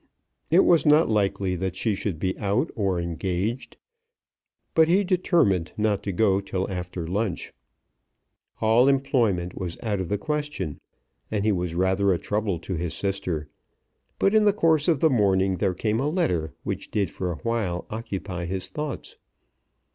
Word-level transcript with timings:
It 0.49 0.65
was 0.65 0.83
not 0.83 1.09
likely 1.09 1.55
that 1.57 1.75
she 1.75 1.93
should 1.93 2.17
be 2.17 2.35
out 2.39 2.71
or 2.75 2.99
engaged, 2.99 3.77
but 4.73 4.87
he 4.87 5.03
determined 5.03 5.73
not 5.77 6.01
to 6.01 6.11
go 6.11 6.41
till 6.41 6.67
after 6.71 7.05
lunch. 7.05 7.53
All 8.61 8.87
employment 8.87 9.55
was 9.59 9.77
out 9.83 9.99
of 9.99 10.09
the 10.09 10.17
question, 10.17 10.79
and 11.29 11.45
he 11.45 11.51
was 11.51 11.75
rather 11.75 12.11
a 12.11 12.17
trouble 12.17 12.57
to 12.61 12.73
his 12.73 12.95
sister; 12.95 13.47
but 14.17 14.33
in 14.33 14.43
the 14.43 14.53
course 14.53 14.87
of 14.87 15.01
the 15.01 15.09
morning 15.11 15.57
there 15.57 15.75
came 15.75 15.99
a 15.99 16.09
letter 16.09 16.55
which 16.63 16.89
did 16.89 17.11
for 17.11 17.31
a 17.31 17.35
while 17.45 17.85
occupy 17.91 18.45
his 18.47 18.69
thoughts. 18.69 19.17